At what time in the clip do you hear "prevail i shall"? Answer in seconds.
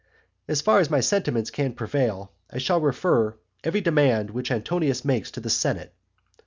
1.75-2.81